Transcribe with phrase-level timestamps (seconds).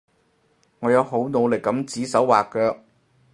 [0.79, 2.75] 我有好努力噉指手劃腳